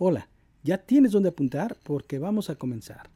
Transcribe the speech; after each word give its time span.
Hola, 0.00 0.28
ya 0.62 0.78
tienes 0.78 1.10
dónde 1.10 1.30
apuntar 1.30 1.76
porque 1.82 2.20
vamos 2.20 2.50
a 2.50 2.54
comenzar. 2.54 3.10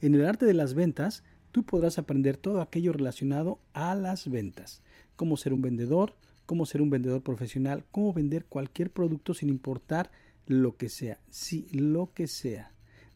En 0.00 0.14
el 0.14 0.24
arte 0.24 0.46
de 0.46 0.54
las 0.54 0.74
ventas, 0.74 1.24
tú 1.50 1.64
podrás 1.64 1.98
aprender 1.98 2.36
todo 2.36 2.60
aquello 2.60 2.92
relacionado 2.92 3.58
a 3.72 3.96
las 3.96 4.30
ventas. 4.30 4.80
Cómo 5.16 5.36
ser 5.36 5.52
un 5.52 5.60
vendedor, 5.60 6.14
cómo 6.46 6.66
ser 6.66 6.82
un 6.82 6.90
vendedor 6.90 7.22
profesional, 7.22 7.84
cómo 7.90 8.12
vender 8.12 8.44
cualquier 8.44 8.92
producto 8.92 9.34
sin 9.34 9.48
importar 9.48 10.12
lo 10.46 10.76
que 10.76 10.88
sea. 10.88 11.18
Sí, 11.30 11.66
lo 11.72 12.12
que 12.14 12.28
sea. 12.28 12.70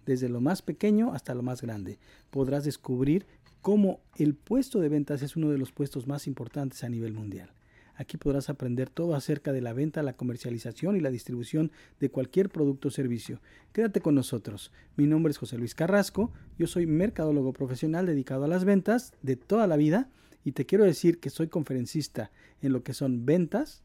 Desde 0.05 0.29
lo 0.29 0.41
más 0.41 0.63
pequeño 0.63 1.13
hasta 1.13 1.37
lo 1.37 1.45
más 1.45 1.63
grande. 1.63 2.01
Podrás 2.33 2.65
descubrir 2.65 3.27
cómo 3.63 4.01
el 4.17 4.35
puesto 4.35 4.81
de 4.81 4.89
ventas 4.89 5.23
es 5.23 5.37
uno 5.37 5.51
de 5.51 5.59
los 5.59 5.71
puestos 5.71 6.09
más 6.09 6.27
importantes 6.27 6.83
a 6.83 6.89
nivel 6.89 7.13
mundial. 7.13 7.53
Aquí 7.97 8.17
podrás 8.17 8.51
aprender 8.51 8.91
todo 8.91 9.15
acerca 9.15 9.53
de 9.53 9.61
la 9.61 9.73
venta, 9.73 10.03
la 10.03 10.17
comercialización 10.17 10.97
y 10.97 11.01
la 11.01 11.11
distribución 11.11 11.71
de 12.01 12.11
cualquier 12.11 12.49
producto 12.49 12.89
o 12.89 12.91
servicio. 12.91 13.41
Quédate 13.73 14.01
con 14.01 14.15
nosotros. 14.15 14.73
Mi 14.97 15.07
nombre 15.07 15.31
es 15.31 15.39
José 15.39 15.59
Luis 15.59 15.75
Carrasco, 15.75 16.33
yo 16.59 16.67
soy 16.67 16.87
mercadólogo 16.87 17.53
profesional 17.53 18.07
dedicado 18.07 18.45
a 18.45 18.49
las 18.49 18.65
ventas 18.65 19.13
de 19.23 19.37
toda 19.37 19.67
la 19.67 19.77
vida 19.77 20.09
y 20.45 20.53
te 20.53 20.67
quiero 20.67 20.85
decir 20.85 21.21
que 21.21 21.31
soy 21.31 21.49
conferencista 21.49 22.31
en 22.61 22.73
lo 22.73 22.83
que 22.83 22.95
son 22.95 23.25
ventas, 23.25 23.83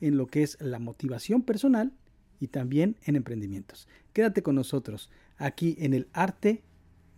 en 0.00 0.16
lo 0.16 0.26
que 0.26 0.42
es 0.42 0.56
la 0.60 0.78
motivación 0.78 1.42
personal 1.42 1.92
y 2.40 2.48
también 2.48 2.96
en 3.04 3.16
emprendimientos. 3.16 3.88
Quédate 4.12 4.42
con 4.42 4.54
nosotros 4.54 5.10
aquí 5.36 5.76
en 5.78 5.94
el 5.94 6.08
arte 6.12 6.62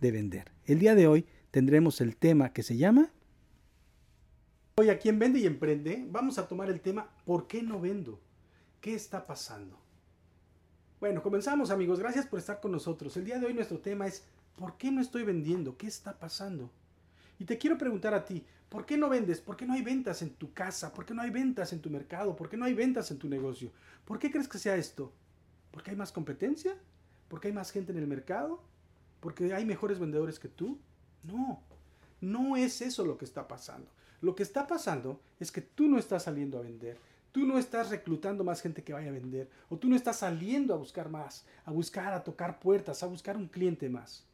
de 0.01 0.11
vender. 0.11 0.51
El 0.65 0.79
día 0.79 0.95
de 0.95 1.07
hoy 1.07 1.25
tendremos 1.51 2.01
el 2.01 2.15
tema 2.15 2.53
que 2.53 2.63
se 2.63 2.77
llama 2.77 3.11
Hoy 4.79 4.91
aquí 4.91 5.09
en 5.09 5.17
Vende 5.17 5.39
y 5.39 5.47
Emprende 5.47 6.05
vamos 6.07 6.37
a 6.37 6.47
tomar 6.47 6.69
el 6.69 6.81
tema 6.81 7.09
¿Por 7.25 7.47
qué 7.47 7.63
no 7.63 7.81
vendo? 7.81 8.19
¿Qué 8.79 8.93
está 8.93 9.25
pasando? 9.25 9.75
Bueno, 10.99 11.23
comenzamos 11.23 11.71
amigos, 11.71 11.97
gracias 11.97 12.27
por 12.27 12.37
estar 12.37 12.61
con 12.61 12.73
nosotros. 12.73 13.17
El 13.17 13.25
día 13.25 13.39
de 13.39 13.47
hoy 13.47 13.55
nuestro 13.55 13.79
tema 13.79 14.05
es 14.05 14.23
¿Por 14.55 14.77
qué 14.77 14.91
no 14.91 15.01
estoy 15.01 15.23
vendiendo? 15.23 15.75
¿Qué 15.77 15.87
está 15.87 16.19
pasando? 16.19 16.69
Y 17.39 17.45
te 17.45 17.57
quiero 17.57 17.79
preguntar 17.79 18.13
a 18.13 18.23
ti, 18.23 18.45
¿por 18.69 18.85
qué 18.85 18.97
no 18.97 19.09
vendes? 19.09 19.41
¿Por 19.41 19.57
qué 19.57 19.65
no 19.65 19.73
hay 19.73 19.81
ventas 19.81 20.21
en 20.21 20.35
tu 20.35 20.53
casa? 20.53 20.93
¿Por 20.93 21.07
qué 21.07 21.15
no 21.15 21.23
hay 21.23 21.31
ventas 21.31 21.73
en 21.73 21.81
tu 21.81 21.89
mercado? 21.89 22.35
¿Por 22.35 22.47
qué 22.47 22.55
no 22.55 22.65
hay 22.65 22.75
ventas 22.75 23.09
en 23.09 23.17
tu 23.17 23.27
negocio? 23.27 23.71
¿Por 24.05 24.19
qué 24.19 24.29
crees 24.29 24.47
que 24.47 24.59
sea 24.59 24.75
esto? 24.75 25.11
¿Porque 25.71 25.89
hay 25.89 25.97
más 25.97 26.11
competencia? 26.11 26.77
¿Porque 27.29 27.47
hay 27.47 27.53
más 27.55 27.71
gente 27.71 27.93
en 27.93 27.97
el 27.97 28.05
mercado? 28.05 28.61
¿Porque 29.21 29.55
hay 29.55 29.65
mejores 29.65 29.97
vendedores 29.97 30.37
que 30.37 30.49
tú? 30.49 30.77
No, 31.23 31.63
no 32.21 32.55
es 32.55 32.79
eso 32.81 33.03
lo 33.03 33.17
que 33.17 33.25
está 33.25 33.47
pasando. 33.47 33.89
Lo 34.21 34.35
que 34.35 34.43
está 34.43 34.65
pasando 34.67 35.21
es 35.39 35.51
que 35.51 35.61
tú 35.61 35.87
no 35.87 35.99
estás 35.99 36.23
saliendo 36.23 36.57
a 36.57 36.61
vender, 36.61 36.97
tú 37.31 37.45
no 37.45 37.57
estás 37.57 37.89
reclutando 37.89 38.43
más 38.43 38.61
gente 38.61 38.83
que 38.83 38.93
vaya 38.93 39.09
a 39.09 39.13
vender, 39.13 39.49
o 39.69 39.77
tú 39.77 39.87
no 39.87 39.95
estás 39.95 40.17
saliendo 40.17 40.73
a 40.73 40.77
buscar 40.77 41.09
más, 41.09 41.45
a 41.65 41.71
buscar, 41.71 42.13
a 42.13 42.23
tocar 42.23 42.59
puertas, 42.59 43.03
a 43.03 43.07
buscar 43.07 43.37
un 43.37 43.47
cliente 43.47 43.89
más. 43.89 44.25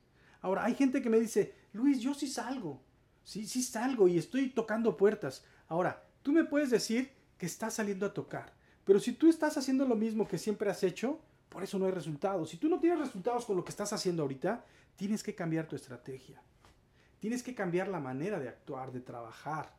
Ahora, 0.41 0.63
hay 0.63 0.75
gente 0.75 1.01
que 1.01 1.09
me 1.09 1.19
dice, 1.19 1.53
Luis, 1.73 1.99
yo 1.99 2.13
sí 2.13 2.27
salgo, 2.27 2.81
sí, 3.23 3.45
sí 3.45 3.61
salgo 3.61 4.07
y 4.07 4.17
estoy 4.17 4.49
tocando 4.49 4.95
puertas. 4.95 5.43
Ahora, 5.67 6.03
tú 6.21 6.31
me 6.31 6.45
puedes 6.45 6.69
decir 6.69 7.11
que 7.37 7.45
estás 7.45 7.73
saliendo 7.73 8.05
a 8.05 8.13
tocar, 8.13 8.53
pero 8.85 8.99
si 8.99 9.13
tú 9.13 9.29
estás 9.29 9.57
haciendo 9.57 9.85
lo 9.85 9.95
mismo 9.95 10.27
que 10.27 10.37
siempre 10.37 10.69
has 10.69 10.83
hecho, 10.83 11.19
por 11.49 11.63
eso 11.63 11.77
no 11.77 11.85
hay 11.85 11.91
resultados. 11.91 12.49
Si 12.49 12.57
tú 12.57 12.69
no 12.69 12.79
tienes 12.79 12.99
resultados 12.99 13.45
con 13.45 13.55
lo 13.55 13.63
que 13.63 13.69
estás 13.69 13.93
haciendo 13.93 14.23
ahorita, 14.23 14.65
tienes 14.95 15.23
que 15.23 15.35
cambiar 15.35 15.67
tu 15.67 15.75
estrategia. 15.75 16.41
Tienes 17.23 17.41
que 17.41 17.55
cambiar 17.55 17.87
la 17.87 18.01
manera 18.01 18.37
de 18.37 18.49
actuar, 18.49 18.91
de 18.91 18.99
trabajar. 18.99 19.73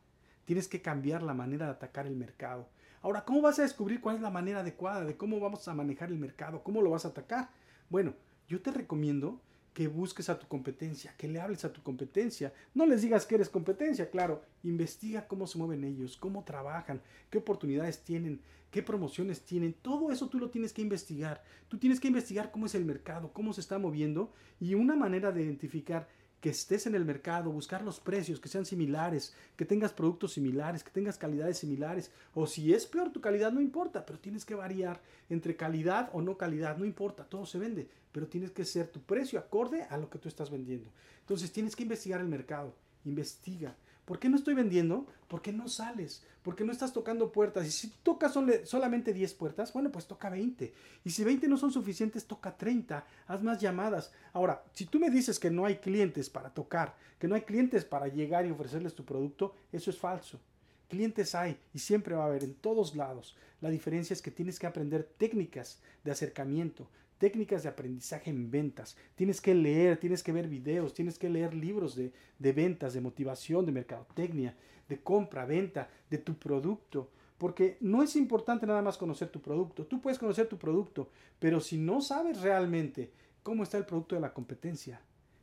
Tienes 0.45 0.67
que 0.67 0.81
cambiar 0.81 1.21
la 1.21 1.35
manera 1.35 1.67
de 1.67 1.73
atacar 1.73 2.07
el 2.07 2.15
mercado. 2.15 2.67
Ahora, 3.03 3.23
¿cómo 3.23 3.43
vas 3.43 3.59
a 3.59 3.61
descubrir 3.61 4.01
cuál 4.01 4.15
es 4.15 4.23
la 4.23 4.31
manera 4.31 4.61
adecuada 4.61 5.05
de 5.05 5.15
cómo 5.15 5.39
vamos 5.39 5.67
a 5.67 5.75
manejar 5.75 6.09
el 6.09 6.17
mercado? 6.17 6.63
¿Cómo 6.63 6.81
lo 6.81 6.89
vas 6.89 7.05
a 7.05 7.09
atacar? 7.09 7.51
Bueno, 7.87 8.15
yo 8.47 8.63
te 8.63 8.71
recomiendo 8.71 9.39
que 9.75 9.87
busques 9.87 10.27
a 10.29 10.39
tu 10.39 10.47
competencia, 10.47 11.13
que 11.19 11.27
le 11.27 11.39
hables 11.39 11.63
a 11.65 11.71
tu 11.71 11.83
competencia. 11.83 12.51
No 12.73 12.87
les 12.87 13.03
digas 13.03 13.27
que 13.27 13.35
eres 13.35 13.49
competencia, 13.49 14.09
claro. 14.09 14.41
Investiga 14.63 15.27
cómo 15.27 15.45
se 15.45 15.59
mueven 15.59 15.83
ellos, 15.83 16.17
cómo 16.17 16.45
trabajan, 16.45 16.99
qué 17.29 17.37
oportunidades 17.37 17.99
tienen, 18.03 18.41
qué 18.71 18.81
promociones 18.81 19.45
tienen. 19.45 19.73
Todo 19.83 20.11
eso 20.11 20.29
tú 20.29 20.39
lo 20.39 20.49
tienes 20.49 20.73
que 20.73 20.81
investigar. 20.81 21.43
Tú 21.67 21.77
tienes 21.77 21.99
que 21.99 22.07
investigar 22.07 22.49
cómo 22.49 22.65
es 22.65 22.73
el 22.73 22.85
mercado, 22.85 23.31
cómo 23.33 23.53
se 23.53 23.61
está 23.61 23.77
moviendo 23.77 24.33
y 24.59 24.73
una 24.73 24.95
manera 24.95 25.31
de 25.31 25.43
identificar 25.43 26.07
que 26.45 26.51
estés 26.51 26.85
en 26.85 26.93
el 26.93 27.05
mercado, 27.05 27.49
buscar 27.49 27.83
los 27.83 27.99
precios 27.99 28.39
que 28.39 28.49
sean 28.49 28.67
similares, 28.67 29.33
que 29.55 29.65
tengas 29.65 29.93
productos 29.93 30.33
similares, 30.33 30.83
que 30.83 30.91
tengas 30.91 31.17
calidades 31.17 31.57
similares, 31.57 32.11
o 32.35 32.45
si 32.45 32.71
es 32.71 32.85
peor 32.85 33.11
tu 33.11 33.19
calidad, 33.19 33.51
no 33.51 33.61
importa, 33.61 34.05
pero 34.05 34.19
tienes 34.19 34.45
que 34.45 34.53
variar 34.53 35.01
entre 35.27 35.55
calidad 35.55 36.11
o 36.13 36.21
no 36.21 36.37
calidad, 36.37 36.77
no 36.77 36.85
importa, 36.85 37.23
todo 37.23 37.47
se 37.47 37.57
vende, 37.57 37.89
pero 38.11 38.27
tienes 38.27 38.51
que 38.51 38.63
ser 38.63 38.89
tu 38.89 39.01
precio 39.01 39.39
acorde 39.39 39.87
a 39.89 39.97
lo 39.97 40.07
que 40.07 40.19
tú 40.19 40.29
estás 40.29 40.51
vendiendo. 40.51 40.91
Entonces 41.21 41.51
tienes 41.51 41.75
que 41.75 41.81
investigar 41.81 42.21
el 42.21 42.27
mercado, 42.27 42.75
investiga, 43.05 43.75
¿Por 44.05 44.19
qué 44.19 44.29
no 44.29 44.37
estoy 44.37 44.53
vendiendo? 44.53 45.07
Porque 45.27 45.51
no 45.51 45.67
sales, 45.67 46.23
porque 46.43 46.63
no 46.63 46.71
estás 46.71 46.93
tocando 46.93 47.31
puertas. 47.31 47.65
Y 47.65 47.71
si 47.71 47.89
tocas 48.03 48.33
solamente 48.65 49.13
10 49.13 49.33
puertas, 49.33 49.73
bueno, 49.73 49.91
pues 49.91 50.05
toca 50.05 50.29
20. 50.29 50.73
Y 51.03 51.09
si 51.09 51.23
20 51.23 51.47
no 51.47 51.57
son 51.57 51.71
suficientes, 51.71 52.27
toca 52.27 52.55
30. 52.55 53.03
Haz 53.27 53.41
más 53.41 53.59
llamadas. 53.59 54.13
Ahora, 54.31 54.63
si 54.73 54.85
tú 54.85 54.99
me 54.99 55.09
dices 55.09 55.39
que 55.39 55.49
no 55.49 55.65
hay 55.65 55.77
clientes 55.77 56.29
para 56.29 56.53
tocar, 56.53 56.95
que 57.17 57.27
no 57.27 57.33
hay 57.33 57.41
clientes 57.41 57.83
para 57.83 58.07
llegar 58.07 58.45
y 58.45 58.51
ofrecerles 58.51 58.93
tu 58.93 59.03
producto, 59.03 59.55
eso 59.71 59.89
es 59.89 59.97
falso. 59.97 60.39
Clientes 60.87 61.33
hay 61.33 61.57
y 61.73 61.79
siempre 61.79 62.13
va 62.13 62.25
a 62.25 62.27
haber 62.27 62.43
en 62.43 62.53
todos 62.53 62.95
lados. 62.95 63.35
La 63.59 63.69
diferencia 63.69 64.13
es 64.13 64.21
que 64.21 64.29
tienes 64.29 64.59
que 64.59 64.67
aprender 64.67 65.03
técnicas 65.17 65.81
de 66.03 66.11
acercamiento, 66.11 66.87
técnicas 67.17 67.63
de 67.63 67.69
aprendizaje 67.69 68.29
en 68.29 68.51
ventas. 68.51 68.97
Tienes 69.15 69.41
que 69.41 69.55
leer, 69.55 69.97
tienes 69.97 70.23
que 70.23 70.31
ver 70.31 70.47
videos, 70.47 70.93
tienes 70.93 71.17
que 71.17 71.29
leer 71.29 71.53
libros 71.53 71.95
de, 71.95 72.11
ventas, 72.53 72.93
de 72.93 73.01
motivación, 73.01 73.65
de 73.65 73.71
mercadotecnia, 73.71 74.55
de 74.87 75.01
compra, 75.01 75.45
venta, 75.45 75.89
de 76.09 76.17
tu 76.17 76.35
producto. 76.37 77.11
Porque 77.37 77.77
no 77.81 78.01
es 78.03 78.15
importante 78.15 78.65
nada 78.65 78.81
más 78.81 78.97
conocer 78.97 79.29
tu 79.29 79.41
producto. 79.41 79.85
Tú 79.85 80.01
puedes 80.01 80.19
conocer 80.19 80.47
tu 80.47 80.57
producto, 80.57 81.09
pero 81.39 81.59
si 81.59 81.77
no 81.77 82.01
sabes 82.01 82.41
realmente 82.41 83.11
cómo 83.43 83.63
está 83.63 83.77
el 83.77 83.85
producto 83.85 84.15
de 84.15 84.21
la 84.21 84.33
competencia, 84.33 85.01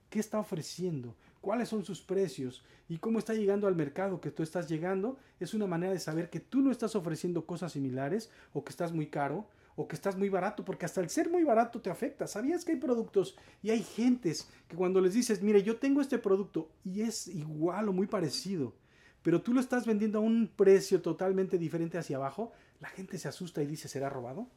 qué 0.09 0.19
está 0.19 0.39
ofreciendo, 0.39 1.15
cuáles 1.41 1.69
son 1.69 1.85
sus 1.85 2.01
precios 2.01 2.65
y 2.89 2.99
cómo 2.99 3.19
está 3.19 3.35
llegando 3.35 3.67
al 3.67 3.77
mercado 3.77 4.21
que 4.21 4.31
tú 4.31 4.43
estás 4.43 4.69
llegando, 4.69 5.19
es 5.41 5.55
una 5.55 5.67
manera 5.67 5.93
de 5.93 5.99
saber 5.99 6.31
que 6.31 6.41
tú 6.41 6.61
no 6.61 6.71
estás 6.71 6.95
ofreciendo 6.97 7.47
cosas 7.47 7.73
similares 7.73 8.31
o 8.53 8.65
que 8.65 8.71
estás 8.71 8.93
muy 8.93 9.07
caro 9.07 9.47
o 9.77 9.89
que 9.89 9.97
estás 9.97 10.17
muy 10.17 10.29
barato, 10.29 10.65
porque 10.65 10.85
hasta 10.85 11.01
el 11.01 11.09
ser 11.09 11.31
muy 11.31 11.45
barato 11.45 11.81
te 11.81 11.91
afecta. 11.91 12.27
¿Sabías 12.27 12.65
que 12.65 12.73
hay 12.73 12.79
productos 12.79 13.37
y 13.63 13.71
hay 13.71 13.83
gentes 13.83 14.49
que 14.69 14.77
cuando 14.77 15.01
les 15.01 15.15
dices, 15.15 15.43
mire, 15.43 15.63
yo 15.63 15.77
tengo 15.77 16.01
este 16.01 16.19
producto 16.19 16.71
y 16.85 17.03
es 17.03 17.27
igual 17.29 17.89
o 17.89 17.93
muy 17.93 18.07
parecido, 18.07 18.75
pero 19.23 19.41
tú 19.41 19.55
lo 19.55 19.61
estás 19.61 19.87
vendiendo 19.87 20.19
a 20.19 20.23
un 20.23 20.51
precio 20.55 21.01
totalmente 21.01 21.59
diferente 21.59 21.99
hacia 21.99 22.17
abajo, 22.17 22.53
la 22.81 22.89
gente 22.89 23.19
se 23.19 23.29
asusta 23.29 23.63
y 23.63 23.67
dice, 23.67 23.89
¿será 23.89 24.11
robado? 24.11 24.49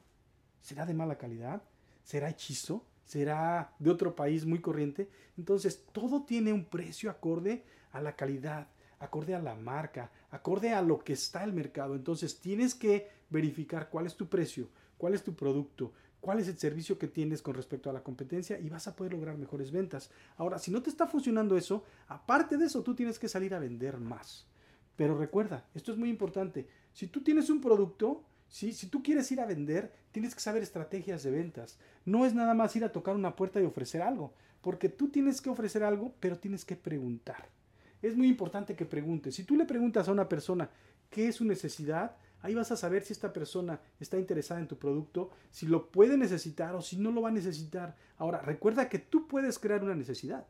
¿Será 0.62 0.86
de 0.86 0.96
mala 0.96 1.18
calidad? 1.18 1.62
¿Será 2.04 2.30
hechizo? 2.30 2.86
¿Será 3.06 3.74
de 3.78 3.92
otro 3.92 4.16
país 4.16 4.46
muy 4.46 4.60
corriente? 4.60 5.10
Entonces, 5.38 5.86
todo 5.92 6.24
tiene 6.24 6.52
un 6.52 6.66
precio 6.66 7.12
acorde 7.12 7.64
a 7.92 8.02
la 8.02 8.16
calidad, 8.16 8.68
acorde 8.98 9.36
a 9.36 9.40
la 9.40 9.54
marca, 9.54 10.12
acorde 10.32 10.74
a 10.74 10.82
lo 10.82 11.00
que 11.00 11.14
está 11.14 11.44
el 11.44 11.54
mercado. 11.54 11.96
Entonces, 11.96 12.40
tienes 12.40 12.74
que 12.74 13.10
verificar 13.30 13.90
cuál 13.90 14.08
es 14.08 14.16
tu 14.16 14.28
precio, 14.28 14.70
cuál 14.98 15.14
es 15.14 15.24
tu 15.24 15.36
producto, 15.36 15.94
cuál 16.20 16.40
es 16.40 16.48
el 16.48 16.58
servicio 16.58 16.98
que 16.98 17.08
tienes 17.08 17.42
con 17.42 17.54
respecto 17.54 17.90
a 17.90 17.94
la 17.94 18.02
competencia 18.02 18.60
y 18.60 18.70
vas 18.70 18.88
a 18.88 18.96
poder 18.96 19.14
lograr 19.14 19.38
mejores 19.38 19.72
ventas. 19.72 20.10
Ahora, 20.38 20.58
si 20.58 20.72
no 20.72 20.82
te 20.82 20.90
está 20.90 21.06
funcionando 21.06 21.56
eso, 21.56 21.84
aparte 22.08 22.58
de 22.58 22.66
eso, 22.66 22.82
tú 22.82 22.96
tienes 22.96 23.20
que 23.20 23.30
salir 23.30 23.54
a 23.54 23.60
vender 23.60 24.00
más. 24.00 24.48
Pero 24.96 25.18
recuerda, 25.18 25.66
esto 25.76 25.92
es 25.92 25.98
muy 25.98 26.10
importante. 26.10 26.68
Si 26.94 27.08
tú 27.08 27.22
tienes 27.22 27.50
un 27.50 27.62
producto, 27.62 28.24
si 28.48 28.88
tú 28.88 29.04
quieres 29.04 29.32
ir 29.32 29.42
a 29.42 29.46
vender, 29.46 29.92
tienes 30.12 30.34
que 30.34 30.42
saber 30.42 30.64
estrategias 30.64 31.24
de 31.24 31.32
ventas. 31.32 31.78
No 32.06 32.26
es 32.26 32.34
nada 32.34 32.54
más 32.54 32.76
ir 32.76 32.84
a 32.86 32.92
tocar 32.92 33.16
una 33.16 33.36
puerta 33.36 33.62
y 33.62 33.66
ofrecer 33.66 34.02
algo, 34.02 34.34
porque 34.62 34.90
tú 34.90 35.10
tienes 35.10 35.42
que 35.42 35.50
ofrecer 35.50 35.84
algo, 35.84 36.14
pero 36.20 36.40
tienes 36.40 36.66
que 36.66 36.76
preguntar. 36.76 37.50
Es 38.02 38.16
muy 38.16 38.28
importante 38.28 38.76
que 38.76 38.86
preguntes. 38.86 39.36
Si 39.36 39.44
tú 39.44 39.56
le 39.56 39.66
preguntas 39.66 40.08
a 40.08 40.12
una 40.12 40.30
persona 40.30 40.70
qué 41.10 41.28
es 41.28 41.36
su 41.36 41.46
necesidad, 41.46 42.16
Ahí 42.46 42.54
vas 42.54 42.72
a 42.72 42.78
saber 42.78 43.04
si 43.04 43.12
esta 43.12 43.34
persona 43.34 43.80
está 44.00 44.20
interesada 44.20 44.60
en 44.60 44.68
tu 44.68 44.78
producto, 44.78 45.32
si 45.50 45.66
lo 45.66 45.90
puede 45.90 46.16
necesitar 46.16 46.76
o 46.76 46.82
si 46.84 46.96
no 46.96 47.10
lo 47.10 47.24
va 47.24 47.30
a 47.30 47.32
necesitar. 47.32 47.96
Ahora, 48.18 48.40
recuerda 48.40 48.88
que 48.88 49.00
tú 49.00 49.28
puedes 49.28 49.58
crear 49.58 49.84
una 49.84 49.96
necesidad. 49.96 50.46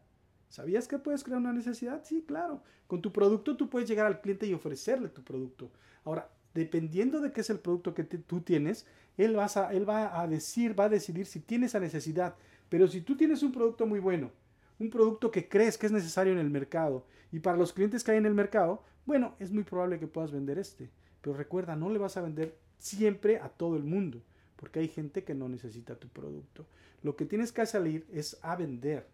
¿Sabías 0.49 0.89
que 0.89 0.99
puedes 0.99 1.23
crear 1.23 1.39
una 1.39 1.53
necesidad? 1.53 2.03
Sí, 2.03 2.25
claro. 2.27 2.61
Con 2.87 3.01
tu 3.01 3.13
producto 3.13 3.55
tú 3.55 3.69
puedes 3.69 3.87
llegar 3.87 4.07
al 4.07 4.19
cliente 4.19 4.45
y 4.45 4.53
ofrecerle 4.53 5.07
tu 5.07 5.23
producto. 5.23 5.71
Ahora, 6.03 6.29
dependiendo 6.53 7.21
de 7.21 7.31
qué 7.31 7.39
es 7.39 7.49
el 7.49 7.59
producto 7.59 7.93
que 7.93 8.03
tú 8.03 8.41
tienes, 8.41 8.85
él, 9.15 9.39
a, 9.39 9.47
él 9.71 9.87
va 9.87 10.19
a 10.19 10.27
decir, 10.27 10.77
va 10.77 10.85
a 10.85 10.89
decidir 10.89 11.25
si 11.25 11.39
tiene 11.39 11.67
esa 11.67 11.79
necesidad. 11.79 12.35
Pero 12.67 12.89
si 12.89 12.99
tú 12.99 13.15
tienes 13.15 13.41
un 13.41 13.53
producto 13.53 13.87
muy 13.87 13.99
bueno, 13.99 14.31
un 14.79 14.89
producto 14.89 15.31
que 15.31 15.47
crees 15.47 15.77
que 15.77 15.85
es 15.85 15.93
necesario 15.93 16.33
en 16.33 16.39
el 16.39 16.49
mercado 16.49 17.05
y 17.31 17.39
para 17.39 17.57
los 17.57 17.71
clientes 17.71 18.03
que 18.03 18.11
hay 18.11 18.17
en 18.17 18.25
el 18.25 18.33
mercado, 18.33 18.83
bueno, 19.05 19.35
es 19.39 19.53
muy 19.53 19.63
probable 19.63 19.97
que 19.97 20.07
puedas 20.07 20.33
vender 20.33 20.57
este. 20.57 20.89
Pero 21.25 21.37
recuerda, 21.37 21.75
no 21.75 21.89
le 21.89 21.97
vas 21.97 22.17
a 22.17 22.21
vender 22.21 22.55
siempre 22.77 23.39
a 23.39 23.49
todo 23.49 23.77
el 23.77 23.83
mundo, 23.83 24.21
porque 24.57 24.77
hay 24.77 24.87
gente 24.87 25.23
que 25.23 25.33
no 25.33 25.49
necesita 25.49 25.95
tu 25.95 26.07
producto. 26.07 26.67
Lo 27.01 27.15
que 27.15 27.25
tienes 27.25 27.51
que 27.51 27.65
salir 27.65 28.05
es 28.13 28.37
a 28.43 28.55
vender, 28.55 29.07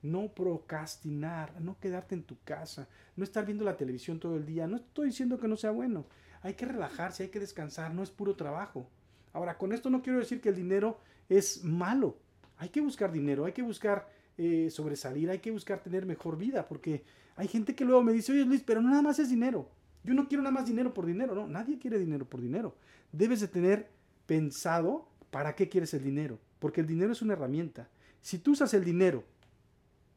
no 0.00 0.28
procrastinar, 0.28 1.60
no 1.60 1.76
quedarte 1.80 2.14
en 2.14 2.22
tu 2.22 2.36
casa, 2.44 2.86
no 3.16 3.24
estar 3.24 3.44
viendo 3.44 3.64
la 3.64 3.76
televisión 3.76 4.20
todo 4.20 4.36
el 4.36 4.46
día. 4.46 4.68
No 4.68 4.76
estoy 4.76 5.06
diciendo 5.06 5.36
que 5.36 5.48
no 5.48 5.56
sea 5.56 5.72
bueno. 5.72 6.06
Hay 6.42 6.54
que 6.54 6.64
relajarse, 6.64 7.24
hay 7.24 7.30
que 7.30 7.40
descansar, 7.40 7.92
no 7.92 8.04
es 8.04 8.12
puro 8.12 8.36
trabajo. 8.36 8.88
Ahora, 9.32 9.58
con 9.58 9.72
esto 9.72 9.90
no 9.90 10.00
quiero 10.00 10.20
decir 10.20 10.40
que 10.40 10.50
el 10.50 10.54
dinero 10.54 11.00
es 11.28 11.64
malo. 11.64 12.18
Hay 12.58 12.68
que 12.68 12.80
buscar 12.80 13.10
dinero, 13.10 13.46
hay 13.46 13.52
que 13.52 13.62
buscar 13.62 14.08
eh, 14.36 14.68
sobresalir, 14.70 15.28
hay 15.28 15.40
que 15.40 15.50
buscar 15.50 15.82
tener 15.82 16.06
mejor 16.06 16.38
vida, 16.38 16.68
porque 16.68 17.02
hay 17.34 17.48
gente 17.48 17.74
que 17.74 17.84
luego 17.84 18.04
me 18.04 18.12
dice, 18.12 18.30
oye 18.30 18.44
Luis, 18.44 18.62
pero 18.64 18.80
nada 18.80 19.02
más 19.02 19.18
es 19.18 19.28
dinero. 19.28 19.68
Yo 20.04 20.14
no 20.14 20.28
quiero 20.28 20.42
nada 20.42 20.54
más 20.54 20.66
dinero 20.66 20.94
por 20.94 21.06
dinero, 21.06 21.34
no, 21.34 21.46
nadie 21.46 21.78
quiere 21.78 21.98
dinero 21.98 22.24
por 22.24 22.40
dinero. 22.40 22.74
Debes 23.12 23.40
de 23.40 23.48
tener 23.48 23.90
pensado 24.26 25.08
para 25.30 25.54
qué 25.54 25.68
quieres 25.68 25.92
el 25.94 26.02
dinero, 26.02 26.38
porque 26.58 26.80
el 26.80 26.86
dinero 26.86 27.12
es 27.12 27.22
una 27.22 27.34
herramienta. 27.34 27.88
Si 28.20 28.38
tú 28.38 28.52
usas 28.52 28.72
el 28.74 28.84
dinero 28.84 29.24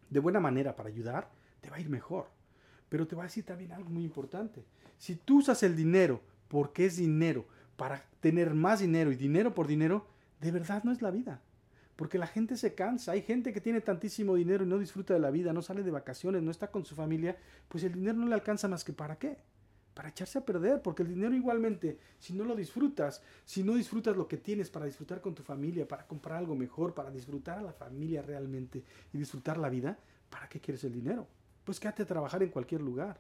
de 0.09 0.19
buena 0.19 0.39
manera 0.39 0.75
para 0.75 0.89
ayudar, 0.89 1.29
te 1.61 1.69
va 1.69 1.77
a 1.77 1.81
ir 1.81 1.89
mejor. 1.89 2.27
Pero 2.89 3.07
te 3.07 3.15
voy 3.15 3.23
a 3.23 3.27
decir 3.27 3.45
también 3.45 3.71
algo 3.71 3.89
muy 3.89 4.03
importante. 4.03 4.63
Si 4.97 5.15
tú 5.15 5.39
usas 5.39 5.63
el 5.63 5.75
dinero 5.75 6.21
porque 6.47 6.85
es 6.85 6.97
dinero, 6.97 7.45
para 7.77 8.03
tener 8.19 8.53
más 8.53 8.81
dinero 8.81 9.11
y 9.11 9.15
dinero 9.15 9.55
por 9.55 9.65
dinero, 9.65 10.05
de 10.39 10.51
verdad 10.51 10.83
no 10.83 10.91
es 10.91 11.01
la 11.01 11.09
vida. 11.09 11.41
Porque 11.95 12.17
la 12.17 12.27
gente 12.27 12.57
se 12.57 12.75
cansa. 12.75 13.13
Hay 13.13 13.21
gente 13.21 13.53
que 13.53 13.61
tiene 13.61 13.81
tantísimo 13.81 14.35
dinero 14.35 14.63
y 14.63 14.67
no 14.67 14.77
disfruta 14.77 15.13
de 15.13 15.19
la 15.19 15.31
vida, 15.31 15.53
no 15.53 15.61
sale 15.61 15.83
de 15.83 15.91
vacaciones, 15.91 16.43
no 16.43 16.51
está 16.51 16.69
con 16.69 16.85
su 16.85 16.95
familia, 16.95 17.37
pues 17.69 17.83
el 17.83 17.93
dinero 17.93 18.17
no 18.17 18.27
le 18.27 18.33
alcanza 18.33 18.67
más 18.67 18.83
que 18.83 18.93
para 18.93 19.17
qué 19.17 19.37
para 19.93 20.09
echarse 20.09 20.37
a 20.39 20.45
perder, 20.45 20.81
porque 20.81 21.03
el 21.03 21.09
dinero 21.09 21.35
igualmente, 21.35 21.97
si 22.19 22.33
no 22.33 22.43
lo 22.43 22.55
disfrutas, 22.55 23.21
si 23.45 23.63
no 23.63 23.75
disfrutas 23.75 24.15
lo 24.15 24.27
que 24.27 24.37
tienes 24.37 24.69
para 24.69 24.85
disfrutar 24.85 25.21
con 25.21 25.35
tu 25.35 25.43
familia, 25.43 25.87
para 25.87 26.07
comprar 26.07 26.37
algo 26.37 26.55
mejor, 26.55 26.93
para 26.93 27.11
disfrutar 27.11 27.59
a 27.59 27.61
la 27.61 27.73
familia 27.73 28.21
realmente 28.21 28.83
y 29.13 29.17
disfrutar 29.17 29.57
la 29.57 29.69
vida, 29.69 29.97
¿para 30.29 30.47
qué 30.47 30.59
quieres 30.59 30.83
el 30.83 30.93
dinero? 30.93 31.27
Pues 31.65 31.79
quédate 31.79 32.03
a 32.03 32.07
trabajar 32.07 32.41
en 32.41 32.49
cualquier 32.49 32.81
lugar, 32.81 33.19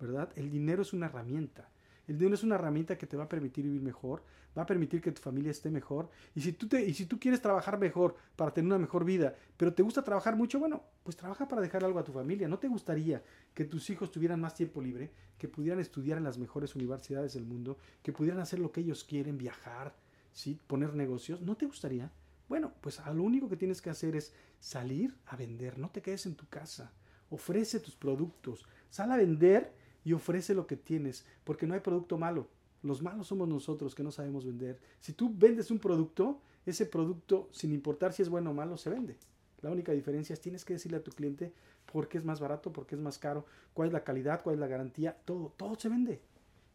¿verdad? 0.00 0.30
El 0.36 0.50
dinero 0.50 0.82
es 0.82 0.92
una 0.92 1.06
herramienta. 1.06 1.68
El 2.06 2.18
dinero 2.18 2.34
es 2.34 2.44
una 2.44 2.54
herramienta 2.54 2.96
que 2.96 3.06
te 3.06 3.16
va 3.16 3.24
a 3.24 3.28
permitir 3.28 3.64
vivir 3.64 3.82
mejor, 3.82 4.22
va 4.56 4.62
a 4.62 4.66
permitir 4.66 5.00
que 5.00 5.10
tu 5.10 5.20
familia 5.20 5.50
esté 5.50 5.70
mejor. 5.70 6.08
Y 6.34 6.40
si 6.40 6.52
tú, 6.52 6.68
te, 6.68 6.84
y 6.84 6.94
si 6.94 7.06
tú 7.06 7.18
quieres 7.18 7.40
trabajar 7.42 7.78
mejor 7.78 8.16
para 8.36 8.52
tener 8.52 8.66
una 8.66 8.78
mejor 8.78 9.04
vida, 9.04 9.34
pero 9.56 9.74
te 9.74 9.82
gusta 9.82 10.04
trabajar 10.04 10.36
mucho, 10.36 10.60
bueno, 10.60 10.84
pues 11.02 11.16
trabaja 11.16 11.48
para 11.48 11.62
dejar 11.62 11.84
algo 11.84 11.98
a 11.98 12.04
tu 12.04 12.12
familia. 12.12 12.46
¿No 12.48 12.58
te 12.58 12.68
gustaría 12.68 13.22
que 13.54 13.64
tus 13.64 13.90
hijos 13.90 14.12
tuvieran 14.12 14.40
más 14.40 14.54
tiempo 14.54 14.80
libre, 14.80 15.10
que 15.36 15.48
pudieran 15.48 15.80
estudiar 15.80 16.18
en 16.18 16.24
las 16.24 16.38
mejores 16.38 16.76
universidades 16.76 17.34
del 17.34 17.44
mundo, 17.44 17.76
que 18.02 18.12
pudieran 18.12 18.40
hacer 18.40 18.60
lo 18.60 18.70
que 18.70 18.82
ellos 18.82 19.02
quieren, 19.02 19.36
viajar, 19.36 19.96
¿sí? 20.32 20.60
poner 20.66 20.94
negocios? 20.94 21.40
¿No 21.42 21.56
te 21.56 21.66
gustaría? 21.66 22.12
Bueno, 22.48 22.72
pues 22.80 23.00
lo 23.12 23.22
único 23.22 23.48
que 23.48 23.56
tienes 23.56 23.82
que 23.82 23.90
hacer 23.90 24.14
es 24.14 24.32
salir 24.60 25.16
a 25.26 25.36
vender, 25.36 25.78
no 25.78 25.90
te 25.90 26.00
quedes 26.00 26.26
en 26.26 26.36
tu 26.36 26.46
casa. 26.46 26.92
Ofrece 27.30 27.80
tus 27.80 27.96
productos, 27.96 28.68
sal 28.88 29.10
a 29.10 29.16
vender 29.16 29.74
y 30.06 30.12
ofrece 30.12 30.54
lo 30.54 30.68
que 30.68 30.76
tienes, 30.76 31.26
porque 31.42 31.66
no 31.66 31.74
hay 31.74 31.80
producto 31.80 32.16
malo. 32.16 32.46
Los 32.80 33.02
malos 33.02 33.26
somos 33.26 33.48
nosotros 33.48 33.92
que 33.92 34.04
no 34.04 34.12
sabemos 34.12 34.46
vender. 34.46 34.78
Si 35.00 35.12
tú 35.12 35.34
vendes 35.36 35.72
un 35.72 35.80
producto, 35.80 36.40
ese 36.64 36.86
producto, 36.86 37.48
sin 37.50 37.72
importar 37.72 38.12
si 38.12 38.22
es 38.22 38.28
bueno 38.28 38.52
o 38.52 38.54
malo, 38.54 38.76
se 38.76 38.88
vende. 38.88 39.16
La 39.62 39.72
única 39.72 39.90
diferencia 39.90 40.32
es 40.32 40.40
tienes 40.40 40.64
que 40.64 40.74
decirle 40.74 40.98
a 40.98 41.02
tu 41.02 41.10
cliente 41.10 41.52
por 41.90 42.06
qué 42.06 42.18
es 42.18 42.24
más 42.24 42.38
barato, 42.38 42.72
por 42.72 42.86
qué 42.86 42.94
es 42.94 43.00
más 43.00 43.18
caro, 43.18 43.46
cuál 43.74 43.88
es 43.88 43.92
la 43.92 44.04
calidad, 44.04 44.44
cuál 44.44 44.54
es 44.54 44.60
la 44.60 44.68
garantía, 44.68 45.16
todo, 45.24 45.52
todo 45.56 45.74
se 45.74 45.88
vende. 45.88 46.20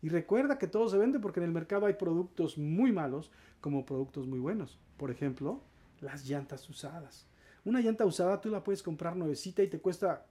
Y 0.01 0.09
recuerda 0.09 0.57
que 0.57 0.67
todo 0.67 0.89
se 0.89 0.97
vende 0.97 1.17
porque 1.21 1.39
en 1.39 1.45
el 1.45 1.53
mercado 1.53 1.85
hay 1.85 1.93
productos 1.93 2.57
muy 2.57 2.91
malos 2.91 3.31
como 3.61 3.85
productos 3.85 4.27
muy 4.27 4.39
buenos. 4.39 4.77
Por 4.97 5.09
ejemplo, 5.09 5.61
las 6.01 6.27
llantas 6.27 6.69
usadas. 6.69 7.27
Una 7.63 7.79
llanta 7.79 8.05
usada 8.05 8.41
tú 8.41 8.49
la 8.49 8.61
puedes 8.61 8.83
comprar 8.83 9.15
nuevecita 9.15 9.63
y 9.63 9.69
te 9.69 9.79
cuesta 9.79 10.25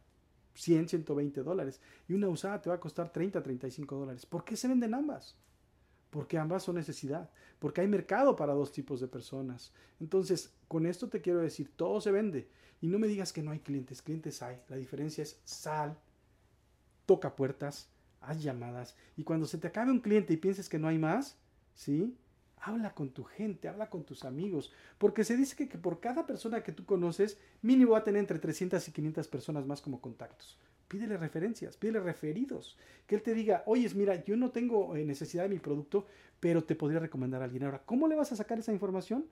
100, 0.54 0.88
120 0.88 1.42
dólares. 1.42 1.80
Y 2.08 2.14
una 2.14 2.28
usada 2.28 2.60
te 2.60 2.68
va 2.68 2.76
a 2.76 2.80
costar 2.80 3.12
30, 3.12 3.42
35 3.42 3.96
dólares. 3.96 4.26
¿Por 4.26 4.44
qué 4.44 4.56
se 4.56 4.68
venden 4.68 4.94
ambas? 4.94 5.36
Porque 6.10 6.38
ambas 6.38 6.62
son 6.62 6.76
necesidad. 6.76 7.30
Porque 7.58 7.80
hay 7.80 7.88
mercado 7.88 8.36
para 8.36 8.54
dos 8.54 8.72
tipos 8.72 9.00
de 9.00 9.08
personas. 9.08 9.72
Entonces, 10.00 10.52
con 10.68 10.86
esto 10.86 11.08
te 11.08 11.20
quiero 11.20 11.40
decir, 11.40 11.70
todo 11.76 12.00
se 12.00 12.10
vende. 12.10 12.48
Y 12.80 12.88
no 12.88 12.98
me 12.98 13.06
digas 13.06 13.32
que 13.32 13.42
no 13.42 13.50
hay 13.50 13.60
clientes. 13.60 14.02
Clientes 14.02 14.42
hay. 14.42 14.60
La 14.68 14.76
diferencia 14.76 15.22
es 15.22 15.40
sal, 15.44 15.98
toca 17.06 17.36
puertas, 17.36 17.90
haz 18.20 18.42
llamadas. 18.42 18.96
Y 19.16 19.24
cuando 19.24 19.46
se 19.46 19.58
te 19.58 19.68
acabe 19.68 19.90
un 19.90 20.00
cliente 20.00 20.32
y 20.32 20.38
pienses 20.38 20.68
que 20.68 20.78
no 20.78 20.88
hay 20.88 20.98
más, 20.98 21.36
¿sí? 21.74 22.16
Habla 22.60 22.94
con 22.94 23.10
tu 23.10 23.24
gente, 23.24 23.68
habla 23.68 23.88
con 23.88 24.04
tus 24.04 24.24
amigos, 24.24 24.72
porque 24.98 25.24
se 25.24 25.36
dice 25.36 25.56
que, 25.56 25.68
que, 25.68 25.78
por 25.78 25.98
cada 25.98 26.26
persona 26.26 26.62
que 26.62 26.72
tú 26.72 26.84
conoces, 26.84 27.38
mínimo 27.62 27.92
va 27.92 27.98
a 27.98 28.04
tener 28.04 28.20
entre 28.20 28.38
300 28.38 28.86
y 28.86 28.92
500 28.92 29.28
personas 29.28 29.66
más 29.66 29.80
como 29.80 30.00
contactos. 30.00 30.58
Pídele 30.86 31.16
referencias, 31.16 31.76
pídele 31.76 32.00
referidos, 32.00 32.76
que 33.06 33.14
él 33.14 33.22
te 33.22 33.32
diga, 33.32 33.62
oye, 33.66 33.88
mira, 33.94 34.22
yo 34.24 34.36
no 34.36 34.50
tengo 34.50 34.94
eh, 34.96 35.04
necesidad 35.04 35.44
de 35.44 35.48
mi 35.48 35.58
producto, 35.58 36.06
pero 36.38 36.64
te 36.64 36.74
podría 36.74 37.00
recomendar 37.00 37.40
a 37.40 37.44
alguien. 37.46 37.64
Ahora, 37.64 37.82
¿cómo 37.86 38.08
le 38.08 38.16
vas 38.16 38.32
a 38.32 38.36
sacar 38.36 38.58
esa 38.58 38.72
información? 38.72 39.24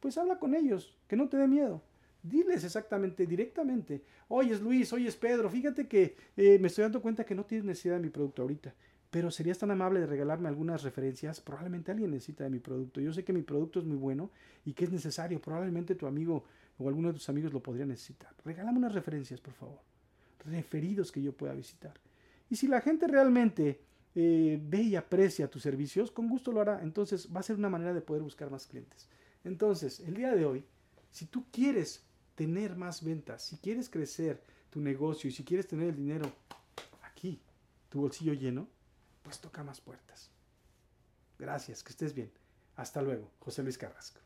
Pues 0.00 0.16
habla 0.16 0.38
con 0.38 0.54
ellos, 0.54 0.96
que 1.06 1.16
no 1.16 1.28
te 1.28 1.36
dé 1.36 1.46
miedo. 1.46 1.82
Diles 2.22 2.64
exactamente, 2.64 3.26
directamente, 3.26 4.02
oye, 4.28 4.58
Luis, 4.58 4.90
oye, 4.94 5.12
Pedro, 5.12 5.50
fíjate 5.50 5.86
que 5.86 6.16
eh, 6.38 6.58
me 6.58 6.68
estoy 6.68 6.82
dando 6.82 7.02
cuenta 7.02 7.26
que 7.26 7.34
no 7.34 7.44
tienes 7.44 7.66
necesidad 7.66 7.96
de 7.96 8.00
mi 8.00 8.08
producto 8.08 8.40
ahorita 8.40 8.74
pero 9.14 9.30
serías 9.30 9.58
tan 9.58 9.70
amable 9.70 10.00
de 10.00 10.06
regalarme 10.06 10.48
algunas 10.48 10.82
referencias. 10.82 11.40
Probablemente 11.40 11.92
alguien 11.92 12.10
necesita 12.10 12.42
de 12.42 12.50
mi 12.50 12.58
producto. 12.58 13.00
Yo 13.00 13.12
sé 13.12 13.22
que 13.22 13.32
mi 13.32 13.42
producto 13.42 13.78
es 13.78 13.84
muy 13.84 13.96
bueno 13.96 14.32
y 14.64 14.72
que 14.72 14.86
es 14.86 14.90
necesario. 14.90 15.40
Probablemente 15.40 15.94
tu 15.94 16.08
amigo 16.08 16.42
o 16.78 16.88
alguno 16.88 17.12
de 17.12 17.14
tus 17.14 17.28
amigos 17.28 17.52
lo 17.52 17.62
podría 17.62 17.86
necesitar. 17.86 18.34
Regálame 18.44 18.78
unas 18.78 18.92
referencias, 18.92 19.40
por 19.40 19.54
favor. 19.54 19.78
Referidos 20.44 21.12
que 21.12 21.22
yo 21.22 21.32
pueda 21.32 21.54
visitar. 21.54 21.94
Y 22.50 22.56
si 22.56 22.66
la 22.66 22.80
gente 22.80 23.06
realmente 23.06 23.82
eh, 24.16 24.60
ve 24.60 24.82
y 24.82 24.96
aprecia 24.96 25.48
tus 25.48 25.62
servicios, 25.62 26.10
con 26.10 26.28
gusto 26.28 26.50
lo 26.50 26.60
hará. 26.60 26.82
Entonces 26.82 27.28
va 27.32 27.38
a 27.38 27.44
ser 27.44 27.54
una 27.54 27.70
manera 27.70 27.94
de 27.94 28.00
poder 28.00 28.24
buscar 28.24 28.50
más 28.50 28.66
clientes. 28.66 29.08
Entonces, 29.44 30.00
el 30.00 30.14
día 30.14 30.34
de 30.34 30.44
hoy, 30.44 30.64
si 31.12 31.26
tú 31.26 31.44
quieres 31.52 32.02
tener 32.34 32.74
más 32.74 33.04
ventas, 33.04 33.44
si 33.44 33.58
quieres 33.58 33.88
crecer 33.88 34.42
tu 34.70 34.80
negocio 34.80 35.30
y 35.30 35.32
si 35.32 35.44
quieres 35.44 35.68
tener 35.68 35.90
el 35.90 35.94
dinero 35.94 36.32
aquí, 37.04 37.40
tu 37.90 38.00
bolsillo 38.00 38.32
lleno, 38.32 38.66
pues 39.24 39.40
toca 39.40 39.64
más 39.64 39.80
puertas. 39.80 40.30
Gracias, 41.38 41.82
que 41.82 41.90
estés 41.90 42.14
bien. 42.14 42.30
Hasta 42.76 43.02
luego, 43.02 43.32
José 43.40 43.62
Luis 43.62 43.78
Carrasco. 43.78 44.20